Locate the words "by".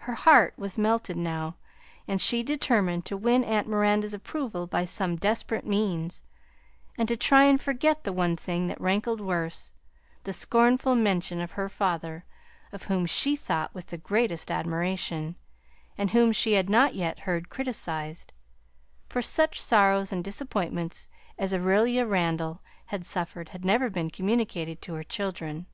4.66-4.84